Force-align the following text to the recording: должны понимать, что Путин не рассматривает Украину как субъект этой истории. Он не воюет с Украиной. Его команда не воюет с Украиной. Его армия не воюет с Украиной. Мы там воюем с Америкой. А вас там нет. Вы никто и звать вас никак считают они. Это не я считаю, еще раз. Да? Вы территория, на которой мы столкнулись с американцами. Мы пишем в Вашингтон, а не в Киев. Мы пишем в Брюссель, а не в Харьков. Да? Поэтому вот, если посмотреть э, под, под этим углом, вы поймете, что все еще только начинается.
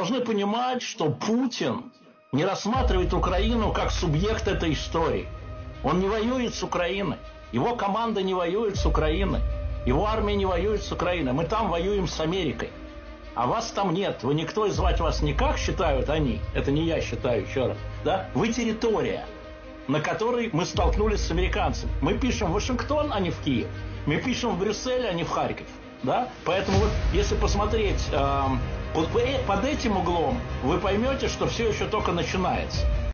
должны 0.00 0.22
понимать, 0.22 0.80
что 0.80 1.10
Путин 1.10 1.92
не 2.32 2.46
рассматривает 2.46 3.12
Украину 3.12 3.70
как 3.70 3.90
субъект 3.90 4.48
этой 4.48 4.72
истории. 4.72 5.28
Он 5.84 6.00
не 6.00 6.08
воюет 6.08 6.54
с 6.54 6.62
Украиной. 6.62 7.18
Его 7.52 7.76
команда 7.76 8.22
не 8.22 8.32
воюет 8.32 8.76
с 8.76 8.86
Украиной. 8.86 9.40
Его 9.84 10.06
армия 10.06 10.36
не 10.36 10.46
воюет 10.46 10.82
с 10.82 10.90
Украиной. 10.90 11.34
Мы 11.34 11.44
там 11.44 11.68
воюем 11.68 12.08
с 12.08 12.18
Америкой. 12.18 12.70
А 13.34 13.46
вас 13.46 13.72
там 13.72 13.92
нет. 13.92 14.22
Вы 14.22 14.32
никто 14.32 14.64
и 14.64 14.70
звать 14.70 15.00
вас 15.00 15.20
никак 15.20 15.58
считают 15.58 16.08
они. 16.08 16.40
Это 16.54 16.72
не 16.72 16.86
я 16.86 17.02
считаю, 17.02 17.42
еще 17.42 17.66
раз. 17.66 17.76
Да? 18.02 18.30
Вы 18.32 18.54
территория, 18.54 19.26
на 19.86 20.00
которой 20.00 20.48
мы 20.54 20.64
столкнулись 20.64 21.20
с 21.20 21.30
американцами. 21.30 21.92
Мы 22.00 22.14
пишем 22.14 22.52
в 22.52 22.54
Вашингтон, 22.54 23.12
а 23.12 23.20
не 23.20 23.30
в 23.30 23.38
Киев. 23.40 23.68
Мы 24.06 24.16
пишем 24.16 24.52
в 24.52 24.58
Брюссель, 24.58 25.06
а 25.06 25.12
не 25.12 25.24
в 25.24 25.28
Харьков. 25.28 25.66
Да? 26.02 26.30
Поэтому 26.46 26.78
вот, 26.78 26.90
если 27.12 27.34
посмотреть 27.34 28.02
э, 28.12 28.42
под, 28.94 29.08
под 29.46 29.64
этим 29.64 29.96
углом, 29.96 30.40
вы 30.62 30.78
поймете, 30.78 31.28
что 31.28 31.46
все 31.46 31.68
еще 31.68 31.86
только 31.86 32.12
начинается. 32.12 32.86